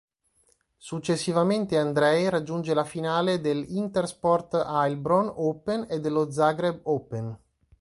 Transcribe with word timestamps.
Successivamente 0.79 1.77
Andrey 1.77 2.27
raggiunge 2.27 2.73
la 2.73 2.83
finale 2.83 3.39
del 3.39 3.63
Intersport 3.69 4.55
Heilbronn 4.65 5.27
Open 5.31 5.85
e 5.91 5.99
dello 5.99 6.31
Zagreb 6.31 6.79
Open. 6.87 7.37